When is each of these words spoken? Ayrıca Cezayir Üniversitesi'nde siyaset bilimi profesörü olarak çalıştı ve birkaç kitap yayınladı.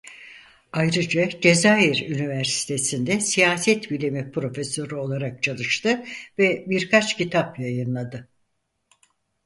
Ayrıca 0.73 1.29
Cezayir 1.41 2.09
Üniversitesi'nde 2.09 3.19
siyaset 3.19 3.91
bilimi 3.91 4.31
profesörü 4.31 4.95
olarak 4.95 5.43
çalıştı 5.43 6.03
ve 6.39 6.65
birkaç 6.67 7.17
kitap 7.17 7.59
yayınladı. 7.59 8.29